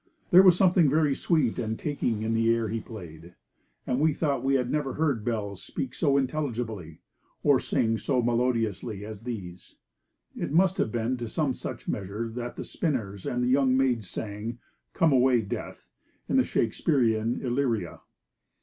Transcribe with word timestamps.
There 0.31 0.41
was 0.41 0.57
something 0.57 0.89
very 0.89 1.13
sweet 1.13 1.59
and 1.59 1.77
taking 1.77 2.23
in 2.23 2.33
the 2.33 2.51
air 2.55 2.69
he 2.69 2.79
played; 2.81 3.35
and 3.85 3.99
we 3.99 4.15
thought 4.15 4.43
we 4.43 4.55
had 4.55 4.71
never 4.71 4.93
heard 4.93 5.23
bells 5.23 5.61
speak 5.63 5.93
so 5.93 6.17
intelligibly, 6.17 7.01
or 7.43 7.59
sing 7.59 7.99
so 7.99 8.19
melodiously, 8.19 9.05
as 9.05 9.21
these. 9.25 9.75
It 10.35 10.51
must 10.51 10.79
have 10.79 10.91
been 10.91 11.17
to 11.17 11.29
some 11.29 11.53
such 11.53 11.87
measure 11.87 12.29
that 12.29 12.55
the 12.55 12.63
spinners 12.63 13.27
and 13.27 13.43
the 13.43 13.47
young 13.47 13.77
maids 13.77 14.09
sang, 14.09 14.57
'Come 14.93 15.11
away, 15.13 15.41
Death,' 15.43 15.91
in 16.27 16.37
the 16.37 16.43
Shakespearian 16.43 17.39
Illyria. 17.43 18.01